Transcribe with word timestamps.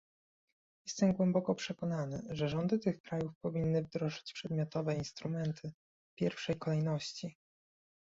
Jestem 0.85 1.13
głęboko 1.13 1.55
przekonany, 1.55 2.23
że 2.29 2.49
rządy 2.49 2.79
tych 2.79 3.01
krajów 3.01 3.31
powinny 3.41 3.81
wdrożyć 3.83 4.33
przedmiotowe 4.33 4.95
instrumenty 4.95 5.71
w 6.11 6.15
pierwszej 6.15 6.55
kolejności 6.55 7.35